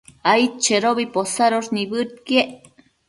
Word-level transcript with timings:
aidchedobi 0.31 1.05
posadosh 1.17 1.69
nibëdquiec 1.75 2.49